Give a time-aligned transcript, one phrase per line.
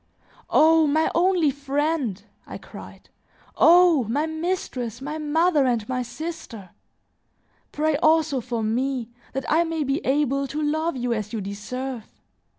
[0.49, 3.09] "O my only friend!" I cried.
[3.55, 4.05] "Oh!
[4.05, 6.71] my mistress, my mother, and my sister!
[7.71, 12.11] Pray also for me, that I may be able to love you as you deserve.